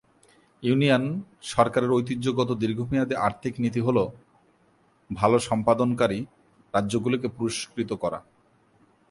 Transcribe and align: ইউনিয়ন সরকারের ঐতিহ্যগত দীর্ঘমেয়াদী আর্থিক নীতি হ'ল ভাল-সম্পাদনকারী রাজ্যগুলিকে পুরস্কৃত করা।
ইউনিয়ন 0.63 1.03
সরকারের 1.43 1.91
ঐতিহ্যগত 1.91 2.49
দীর্ঘমেয়াদী 2.53 3.15
আর্থিক 3.17 3.53
নীতি 3.59 3.79
হ'ল 3.79 3.97
ভাল-সম্পাদনকারী 5.09 6.19
রাজ্যগুলিকে 6.73 7.27
পুরস্কৃত 7.27 7.91
করা। 7.93 8.19